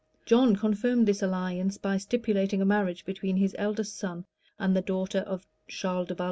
[0.25, 4.25] John confirmed this alliance by stipulating a marriage between his eldest son
[4.57, 6.19] and the daughter of Charles de Valois.